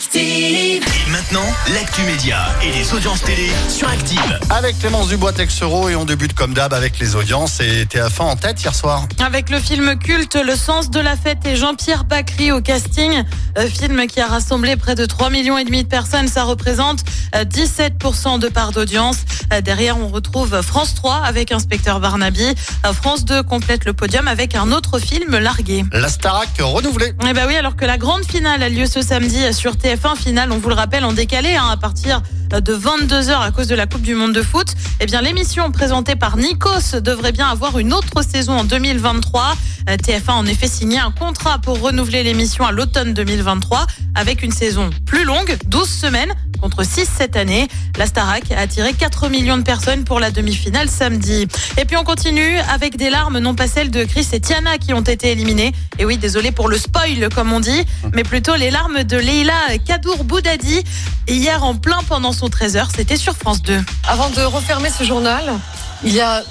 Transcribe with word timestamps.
Active. 0.00 0.82
Et 1.10 1.10
maintenant, 1.10 1.44
l'actu 1.74 2.00
média 2.02 2.38
et 2.62 2.72
les 2.72 2.94
audiences 2.94 3.22
télé 3.22 3.50
sur 3.68 3.86
Active. 3.86 4.38
Avec 4.48 4.78
Clémence 4.78 5.08
Dubois 5.08 5.32
Texero 5.32 5.90
et 5.90 5.96
on 5.96 6.06
débute 6.06 6.32
comme 6.32 6.54
d'hab 6.54 6.72
avec 6.72 6.98
les 6.98 7.16
audiences 7.16 7.60
et 7.60 7.84
TF1 7.84 8.22
en 8.22 8.36
tête 8.36 8.62
hier 8.62 8.74
soir. 8.74 9.06
Avec 9.18 9.50
le 9.50 9.58
film 9.58 9.98
culte 9.98 10.36
Le 10.36 10.56
sens 10.56 10.88
de 10.90 11.00
la 11.00 11.16
fête 11.16 11.44
et 11.44 11.54
Jean-Pierre 11.54 12.04
Bacry 12.04 12.50
au 12.50 12.62
casting, 12.62 13.24
un 13.56 13.66
film 13.66 14.06
qui 14.06 14.20
a 14.20 14.26
rassemblé 14.26 14.76
près 14.76 14.94
de 14.94 15.04
3 15.04 15.28
millions 15.28 15.58
et 15.58 15.64
demi 15.64 15.82
de 15.82 15.88
personnes, 15.88 16.28
ça 16.28 16.44
représente 16.44 17.00
euh, 17.34 17.44
17% 17.44 18.38
de 18.38 18.48
part 18.48 18.72
d'audience. 18.72 19.18
Euh, 19.52 19.60
Derrière, 19.60 19.98
on 19.98 20.08
retrouve 20.08 20.62
France 20.62 20.94
3 20.94 21.16
avec 21.26 21.52
Inspecteur 21.52 22.00
Barnaby. 22.00 22.54
Euh, 22.86 22.92
France 22.94 23.26
2 23.26 23.42
complète 23.42 23.84
le 23.84 23.92
podium 23.92 24.28
avec 24.28 24.54
un 24.54 24.72
autre 24.72 24.98
film 24.98 25.36
largué. 25.36 25.84
La 25.92 26.08
Starac 26.08 26.48
renouvelée. 26.58 27.12
Eh 27.28 27.32
ben 27.34 27.46
oui, 27.46 27.56
alors 27.56 27.76
que 27.76 27.84
la 27.84 27.98
grande 27.98 28.24
finale 28.24 28.62
a 28.62 28.68
lieu 28.70 28.86
ce 28.86 29.02
samedi 29.02 29.52
sur 29.52 29.74
TF1, 29.74 29.89
finale, 30.16 30.52
on 30.52 30.58
vous 30.58 30.68
le 30.68 30.74
rappelle, 30.74 31.04
en 31.04 31.12
décalé, 31.12 31.56
hein, 31.56 31.68
à 31.70 31.76
partir 31.76 32.22
de 32.50 32.74
22h 32.74 33.40
à 33.40 33.50
cause 33.50 33.68
de 33.68 33.74
la 33.74 33.86
Coupe 33.86 34.02
du 34.02 34.14
Monde 34.14 34.32
de 34.32 34.42
foot. 34.42 34.68
Eh 35.00 35.06
bien, 35.06 35.20
l'émission 35.20 35.70
présentée 35.70 36.16
par 36.16 36.36
Nikos 36.36 37.00
devrait 37.00 37.32
bien 37.32 37.48
avoir 37.48 37.78
une 37.78 37.92
autre 37.92 38.22
saison 38.22 38.54
en 38.54 38.64
2023. 38.64 39.54
Euh, 39.88 39.96
TF1 39.96 40.28
a 40.28 40.32
en 40.34 40.46
effet 40.46 40.66
signé 40.68 40.98
un 40.98 41.10
contrat 41.10 41.58
pour 41.58 41.80
renouveler 41.80 42.22
l'émission 42.22 42.64
à 42.64 42.72
l'automne 42.72 43.14
2023 43.14 43.86
avec 44.14 44.42
une 44.42 44.52
saison 44.52 44.90
plus 45.06 45.24
longue, 45.24 45.56
12 45.66 45.88
semaines 45.88 46.32
contre 46.60 46.84
6 46.84 47.08
cette 47.16 47.36
année. 47.36 47.68
La 47.96 48.06
Starac 48.06 48.50
a 48.52 48.60
attiré 48.60 48.92
4 48.92 49.28
millions 49.28 49.56
de 49.56 49.62
personnes 49.62 50.04
pour 50.04 50.20
la 50.20 50.30
demi-finale 50.30 50.88
samedi. 50.88 51.46
Et 51.78 51.84
puis 51.84 51.96
on 51.96 52.04
continue 52.04 52.58
avec 52.72 52.96
des 52.96 53.10
larmes, 53.10 53.38
non 53.38 53.54
pas 53.54 53.66
celles 53.66 53.90
de 53.90 54.04
Chris 54.04 54.28
et 54.32 54.40
Tiana 54.40 54.76
qui 54.78 54.92
ont 54.92 55.00
été 55.00 55.30
éliminées. 55.30 55.72
Et 55.98 56.04
oui, 56.04 56.18
désolé 56.18 56.52
pour 56.52 56.68
le 56.68 56.76
spoil 56.76 57.28
comme 57.34 57.52
on 57.52 57.60
dit, 57.60 57.84
mais 58.12 58.24
plutôt 58.24 58.56
les 58.56 58.70
larmes 58.70 59.04
de 59.04 59.16
Leila 59.16 59.74
Kadour 59.86 60.24
Boudadi. 60.24 60.82
Hier 61.28 61.62
en 61.62 61.74
plein 61.74 62.02
pendant 62.08 62.32
son 62.32 62.48
13h, 62.48 62.88
c'était 62.94 63.16
sur 63.16 63.36
France 63.36 63.62
2. 63.62 63.80
Avant 64.08 64.30
de 64.30 64.40
refermer 64.42 64.90
ce 64.90 65.04
journal, 65.04 65.58
il 66.04 66.12
y 66.12 66.20
a 66.20 66.42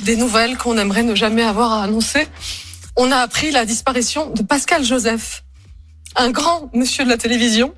des 0.00 0.16
nouvelles 0.16 0.56
qu'on 0.56 0.78
aimerait 0.78 1.02
ne 1.02 1.14
jamais 1.14 1.42
avoir 1.42 1.72
à 1.72 1.84
annoncer. 1.84 2.28
On 2.96 3.12
a 3.12 3.16
appris 3.18 3.50
la 3.50 3.64
disparition 3.64 4.30
de 4.30 4.42
Pascal 4.42 4.84
Joseph, 4.84 5.44
un 6.16 6.30
grand 6.30 6.70
monsieur 6.74 7.04
de 7.04 7.08
la 7.08 7.16
télévision, 7.16 7.74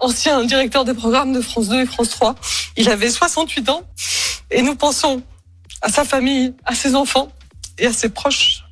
ancien 0.00 0.42
directeur 0.44 0.84
des 0.84 0.94
programmes 0.94 1.32
de 1.32 1.40
France 1.40 1.68
2 1.68 1.82
et 1.82 1.86
France 1.86 2.10
3. 2.10 2.34
Il 2.76 2.88
avait 2.88 3.10
68 3.10 3.68
ans 3.68 3.82
et 4.50 4.62
nous 4.62 4.74
pensons 4.74 5.22
à 5.82 5.90
sa 5.90 6.04
famille, 6.04 6.54
à 6.64 6.74
ses 6.74 6.94
enfants 6.94 7.28
et 7.78 7.86
à 7.86 7.92
ses 7.92 8.08
proches. 8.08 8.64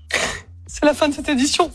C'est 0.67 0.85
la 0.85 0.95
fin 0.95 1.09
de 1.09 1.15
cette 1.15 1.29
édition. 1.29 1.71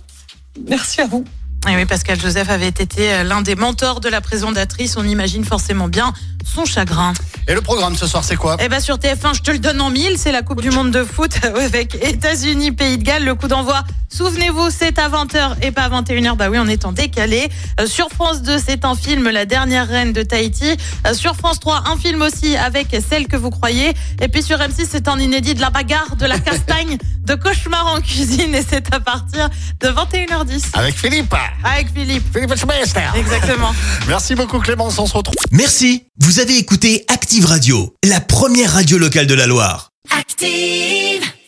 Merci 0.68 1.02
à 1.02 1.08
vous. 1.08 1.24
Et 1.68 1.76
oui, 1.76 1.86
Pascal 1.86 2.20
Joseph 2.20 2.50
avait 2.50 2.70
été 2.70 3.14
euh, 3.14 3.24
l'un 3.24 3.42
des 3.42 3.56
mentors 3.56 4.00
de 4.00 4.08
la 4.08 4.22
présentatrice. 4.22 4.96
On 4.98 5.04
imagine 5.04 5.44
forcément 5.44 5.88
bien 5.88 6.14
son 6.46 6.66
chagrin. 6.66 7.14
Et 7.48 7.54
le 7.54 7.62
programme 7.62 7.96
ce 7.96 8.08
soir 8.08 8.24
c'est 8.24 8.38
quoi? 8.38 8.58
Eh 8.60 8.70
ben 8.70 8.80
sur 8.80 8.98
TF1, 8.98 9.36
je 9.36 9.42
te 9.42 9.52
le 9.52 9.60
donne 9.60 9.82
en 9.82 9.90
mille, 9.90 10.18
c'est 10.18 10.32
la 10.32 10.42
Coupe 10.42 10.62
du 10.62 10.72
Monde 10.72 10.92
de 10.92 11.04
foot 11.04 11.32
avec 11.44 11.96
États-Unis, 11.96 12.72
Pays 12.72 12.98
de 12.98 13.04
Galles. 13.04 13.26
Le 13.26 13.36
coup 13.36 13.48
d'envoi, 13.48 13.84
souvenez-vous, 14.10 14.70
c'est 14.70 14.98
à 15.00 15.10
20h 15.10 15.58
et 15.62 15.72
pas 15.72 15.84
à 15.84 15.90
21h. 16.02 16.36
Bah 16.36 16.50
oui, 16.50 16.58
on 16.60 16.68
est 16.68 16.86
en 16.86 16.92
décalé. 16.92 17.50
Euh, 17.80 17.88
sur 17.88 18.10
France 18.10 18.42
2, 18.42 18.58
c'est 18.66 18.86
un 18.86 18.96
film, 18.96 19.30
La 19.30 19.46
dernière 19.46 19.88
reine 19.88 20.14
de 20.14 20.24
Tahiti. 20.24 20.76
Euh, 21.08 21.14
sur 21.14 21.36
France 21.36 21.60
3, 21.60 21.84
un 21.88 21.98
film 21.98 22.22
aussi 22.22 22.56
avec 22.58 22.88
Celle 23.08 23.28
que 23.28 23.38
vous 23.38 23.50
croyez. 23.50 23.94
Et 24.22 24.28
puis 24.28 24.44
sur 24.44 24.58
M6, 24.58 24.88
c'est 24.90 25.08
un 25.08 25.20
inédit 25.20 25.54
de 25.54 25.62
la 25.62 25.70
bagarre, 25.70 26.16
de 26.16 26.26
la 26.26 26.40
castagne, 26.40 26.98
de 27.24 27.36
cauchemar 27.36 27.88
en 27.88 28.02
cuisine. 28.02 28.54
Et 28.56 28.64
c'est 28.68 28.94
à 28.94 29.00
partir 29.00 29.50
de 29.80 29.88
21h10. 29.88 30.64
Avec 30.74 30.98
Philippe. 30.98 31.36
Avec 31.64 31.94
Philippe. 31.94 32.24
Philippe 32.34 32.56
Schmeister. 32.56 33.02
Exactement. 33.16 33.74
Merci 34.08 34.36
beaucoup 34.36 34.60
Clémence, 34.60 34.98
on 35.00 35.06
se 35.06 35.14
retrouve. 35.14 35.36
Merci, 35.52 36.04
vous 36.20 36.40
avez 36.40 36.58
écouté 36.58 37.06
Active 37.08 37.46
Radio, 37.46 37.96
la 38.04 38.20
première 38.20 38.74
radio 38.74 38.98
locale 38.98 39.28
de 39.28 39.34
la 39.34 39.48
Loire. 39.48 39.92
Active. 40.18 41.30